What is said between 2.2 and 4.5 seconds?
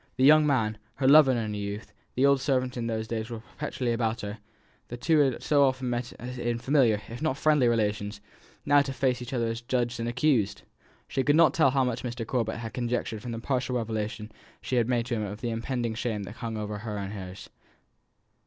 old servant who in those days was perpetually about her